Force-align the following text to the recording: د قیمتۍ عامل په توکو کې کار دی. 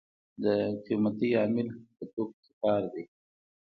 د 0.43 0.45
قیمتۍ 0.85 1.29
عامل 1.39 1.67
په 1.95 2.03
توکو 2.13 2.35
کې 2.41 2.51
کار 2.61 2.83
دی. 2.93 3.03